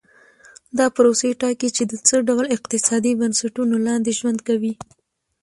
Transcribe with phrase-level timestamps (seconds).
[0.77, 4.73] دا پروسې ټاکي چې د څه ډول اقتصادي بنسټونو لاندې ژوند کوي.